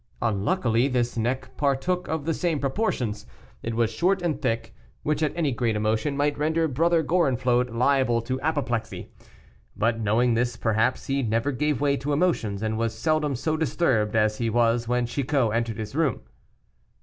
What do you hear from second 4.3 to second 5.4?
thick, which at